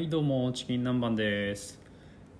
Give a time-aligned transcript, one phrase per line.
[0.00, 1.78] はいどうもチキン南蛮です、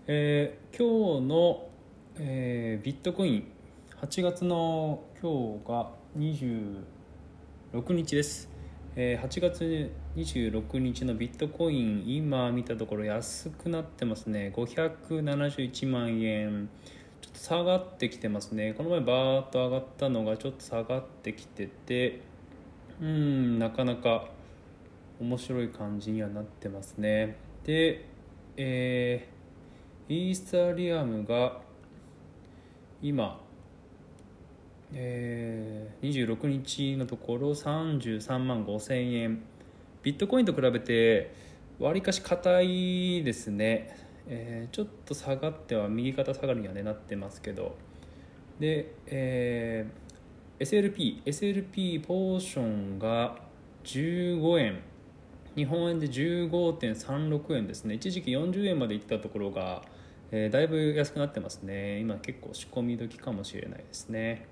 [0.07, 1.69] えー今日の、
[2.17, 3.53] えービットコイン
[4.01, 8.49] 8月の今日が26日です、
[8.97, 14.55] えー8月26日のビットコイン今見たところ安くなってますね。
[14.57, 16.71] 571万円。
[17.21, 18.73] ちょっと下がってきてますね。
[18.73, 22.23] この前バーッと上がったのがちょっと下がってきてて
[23.03, 24.31] うんなかなか
[25.21, 27.50] 面白い感じにはなってますね。
[27.65, 28.05] で
[28.57, 31.61] えーイースタリアムが
[33.01, 33.41] 今、
[34.93, 39.43] えー26日のところ33万5000円。
[40.03, 41.33] ビットコインと比べて
[41.79, 47.77] わりかし硬いですね、えーちょっと下がっては右肩下がりには、ね、なってますけど。
[48.59, 53.37] で、えー SLP SLP ポーションが
[53.85, 54.90] 15円。
[55.61, 57.93] 日本円で15.36円ですね。
[57.97, 59.83] 一時期40円まで行ったところが、
[60.31, 62.01] えーだいぶ安くなってますね。
[62.01, 64.47] 今結構仕込み時かもしれないですね。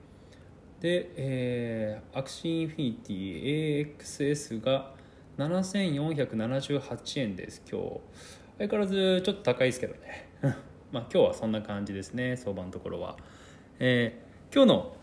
[0.80, 4.92] で、えー Axie Infinity AXS が
[5.38, 8.00] 7478円です今日。
[8.58, 10.28] 相変わらずちょっと高いですけどね。
[10.92, 13.16] まあ今日はそんな感じですね相場のところは、
[13.78, 14.96] えー今日の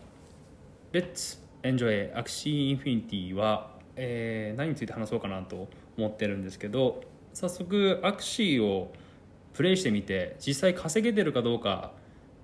[0.92, 5.66] Let's enjoy Axie Infinity は、えー何について話そうかなと
[5.96, 7.02] 思ってるんですけど
[7.32, 8.92] 早速 Axie を
[9.54, 11.92] プレイしてみて実際稼げてるかどうか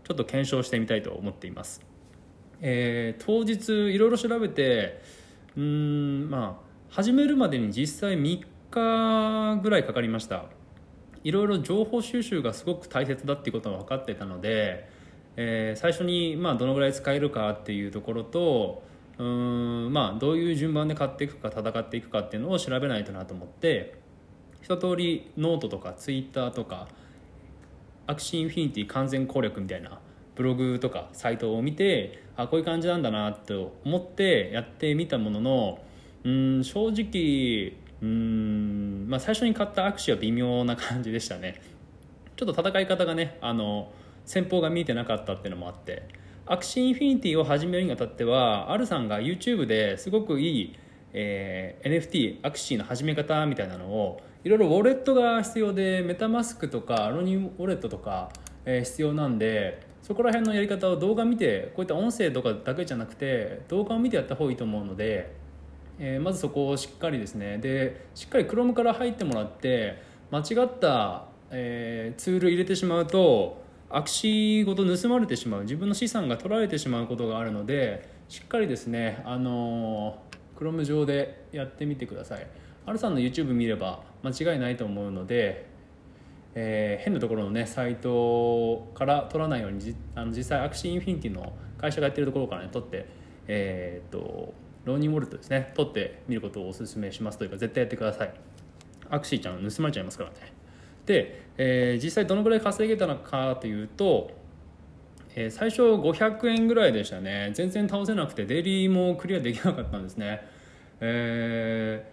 [0.04, 1.80] ちょっと検証してみたいと思っています、
[2.60, 5.00] えー当日いろいろ調べて
[5.56, 10.44] うんまあ始めるまでに実際3日ぐらいかかりました。
[11.24, 14.88] いろいろ情報収集がすごく大切だっていうことは分かってたので、
[15.36, 18.82] えー最初にまあどのぐらい使えるかっていうところと
[19.18, 23.94] うーんまあどういう順番で買っていくか戦っていくかっていうのを調べないとなと思って
[24.62, 26.88] 一通りノートとか Twitter とか
[28.06, 30.00] Axie Infinity 完全攻略みたいな
[30.34, 35.78] ブログとかサイトを見てあこういう感じなんだなと思ってやってみたものの
[36.24, 41.62] うん正直うん、まあ、最初に買った Axie は微妙な感じでしたね。
[42.36, 43.92] ちょっと戦い方がねあの
[44.24, 46.08] 戦法が見えてなかったっていうのもあって
[46.44, 50.76] Axie Infinity を始めるにあたってはアルさんが YouTube ですごくいい、
[51.12, 58.28] えー NFT Axie の始め方みたいなのをいろいろウォレットが必要で MetaMask とかあ Ronin ウォレットとか、
[58.64, 65.32] えー必要なんでそこら辺のやり方を動画見てこういった音声とかだけじゃなくて動画を見てやった方がいいと思うので
[66.00, 67.58] えーまずそこをしっかりですね。
[67.58, 73.61] でしっかり Chrome から入ってもらって間違った、えーツール入れてしまうと
[73.94, 82.46] Axie ごと盗まれてしまう自分の資産が取られてしまうことがあるのでしっかりですねあのー Chrome 上でやってみてください。
[82.86, 85.66] R さんの YouTube 見れば間違いないと思うので
[86.54, 93.06] えー変なところのねサイトから取らないようにじあの実際 Axie Infinity の会社がやってるところからね取って
[93.48, 98.34] えーっと Ronin ウォレットですね取ってみることをお勧めしますというか絶対やってください。
[99.10, 100.36] アクシーちゃん盗まれちゃいますからね。
[101.06, 104.30] で、えー実際どのぐらい稼げたのかというと、
[105.34, 107.50] えー最初500円ぐらいでしたね。
[107.54, 110.40] 全然倒せなくてデリーもクリアできなかったんですね。
[111.00, 112.12] えー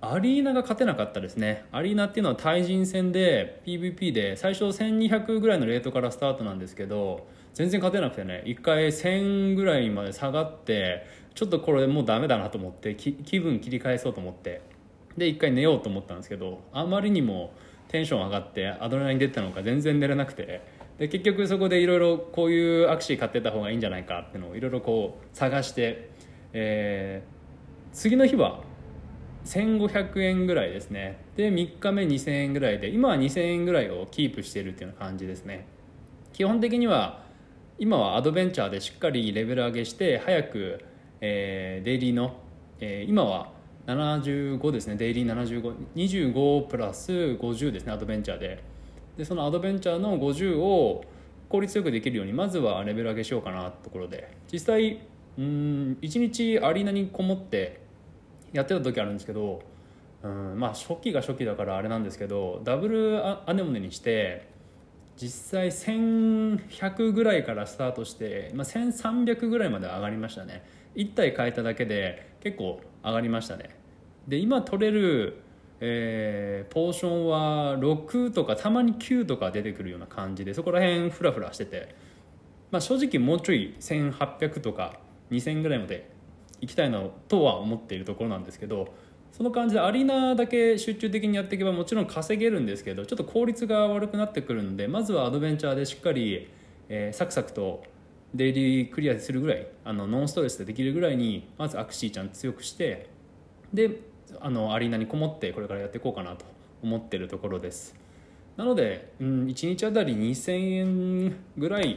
[0.00, 1.64] アリーナが勝てなかったですね。
[1.72, 11.04] アリーナっていうのは対人戦で PVP で最初1200ぐらいのレートからスタートなんですけど全然勝てなくてね1回1000ぐらいまで下がって
[11.34, 14.60] ちょっとこれもうダメだなと思って気分切り返そうと思って
[15.16, 17.52] で1回寝ようと思ったんですけどあまりにも
[17.88, 20.78] テンション上がってアドレナリン出てたのか全然寝れなくて。
[20.98, 26.10] で結局そこでいろいろこういうアクシー買ってた方がいいんじゃないかっていうのをいろいろこう探して、
[26.52, 27.38] えー
[27.90, 28.60] 次の日は
[29.44, 31.18] 1500円ぐらいですね。
[31.36, 35.66] で3日目2000円ぐらいで今は2000円ぐらいをキープしているっていうような感じですね。
[36.32, 37.22] 基本的には
[37.78, 40.84] 今はアドベンチャーでしっかりレベル上げして早く、
[41.20, 42.36] えーデイリーの、
[42.80, 43.50] えー今は
[43.88, 44.96] 75ですね。
[44.96, 47.92] デイリー7525プラス50ですね。
[47.92, 48.62] アドベンチャーで。
[49.16, 51.04] でそのアドベンチャーの50を
[51.48, 54.36] 効率よくできるようにまずはレベル上げしようかなってところで。
[54.52, 55.00] 実際
[55.38, 57.80] うん1日アリーナにこもって
[58.52, 59.62] やってた時あるんですけど
[60.22, 64.48] うんまあ初期が初期だからあれなんですけどダブルアアネモネにして
[65.16, 70.64] 実際1100ぐらいからスタートして、まあ、1300ぐらいまで上がりましたね。
[70.94, 73.70] 1体変えただけで結構上がりましたね。
[74.26, 75.40] で今取れる、
[75.80, 81.94] えーポーションは6とかたまに9とか出てくるような感じでそこら辺フラフラしてて、
[82.70, 84.98] まあ、正直もうちょい1800とか
[85.30, 86.10] 2000ぐらいまで
[86.60, 88.88] 行きたいなとは思っているところなんですけど
[89.32, 96.48] その感じでアリーナだけ集中的にやっていけばもちろん稼げるんですけどちょっと効率が悪くなってくるのでまずはアドベンチャーでしっかり、
[96.88, 97.84] えー、サクサクと
[98.34, 103.08] デイリークリアするぐらいあのノンストレスでできるぐらいにまずアクシーちゃん強くして
[103.72, 104.00] で
[104.40, 106.44] あのアリーナにこもってこれからやっていこうかなと
[106.82, 107.94] 思ってるところです。
[108.56, 111.96] なので、うん、1日あたり2000円ぐらい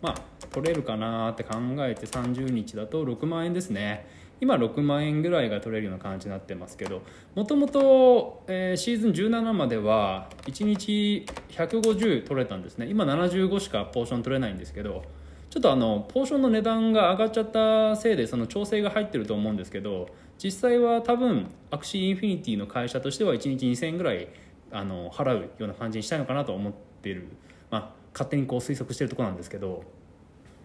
[0.00, 0.14] まあ
[0.50, 4.06] 取れるかなって考えて30日だと6万円ですね。
[4.40, 7.02] 今6万円ぐらいが取れるような感じになってますけど
[7.34, 12.86] もともとシーズン17までは1日150取れたんですね。
[12.86, 15.02] 今75しかポーション取れないんですけど
[15.50, 20.08] ちょっとあのポーションの値段が上がっちゃったせいでその調整が入ってると思うんですけど
[20.42, 24.28] 実際は多分 Axie Infinity の会社としては1日2000円ぐらい
[24.70, 26.72] あの払うような感じにしたいのかなと思っ
[27.02, 27.28] てる、
[27.70, 29.82] まあ、勝手にこう推測してるとこなんですけど。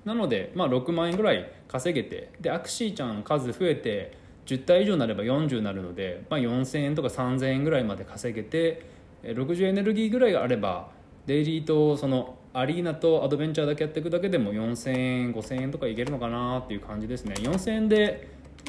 [0.05, 8.85] なので、まあ、6万円ぐらい稼げてで Axie ちゃん数増えて10体以上になれば40になるので、まあ、4000円とか3000円ぐらいまで稼げて
[9.23, 10.89] 60エネルギーぐらいがあれば
[11.25, 17.33] デイリーとそのアリーナとアドベンチャーだけやっていくだけでも4000円5000円とかいけるのかなっていう感じですね。
[17.39, 18.27] 4000円で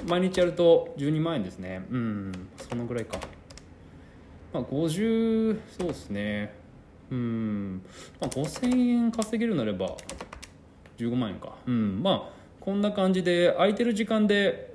[0.09, 1.85] 毎日やると12万円ですね。
[1.91, 3.19] うんそのぐらいか。
[4.55, 6.55] まあ50そうですね。
[7.11, 7.83] うん
[8.21, 9.97] まあ5000円稼げるなれば
[10.97, 11.55] 15万円か。
[11.67, 14.73] うんまあこんな感じで空いてる時間で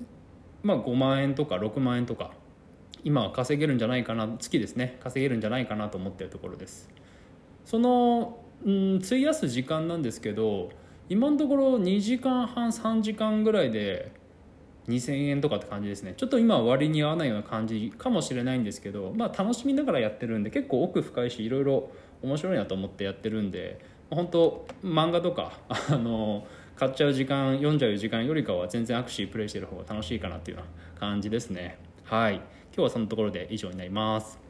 [0.62, 2.32] まあ5万円とか6万円とか
[3.04, 4.98] 今は稼げるんじゃないかな月ですね。
[5.00, 6.90] 稼げるんじゃないかなと思ってるところです。
[7.66, 10.70] そのうん費やす時間なんですけど
[11.08, 14.12] 今のところ2時間半3時間ぐらいで
[14.88, 16.16] 2000円とかって感じですね。
[16.18, 21.92] ちょっと今は割に合わないような感じかもしれないんですけどまあ楽しみながらやってるんで結構奥深いしいろいろ
[22.22, 23.80] 面白いなと思ってやってるんで
[24.10, 26.46] 本当漫画とかあの
[26.76, 31.78] 買っちゃう時間読んじゃう時間よりかは全然アクシープレイしてる方が楽しいかなっていうような感じですね。
[32.06, 32.36] はい。
[32.36, 32.44] 今
[32.76, 34.49] 日はそのところで以上になります。